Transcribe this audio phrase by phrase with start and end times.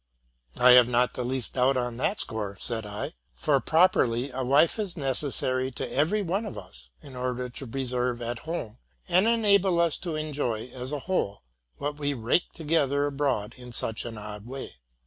[0.55, 4.79] ''I have not the least doubt on that score,'' said 1;'' for properly a wife
[4.79, 9.79] is hecessary to every one of us, in order to preserve at home, and enable
[9.79, 11.43] us to enjoy as a whole,
[11.77, 14.77] what we rake together abroad in such an odd way.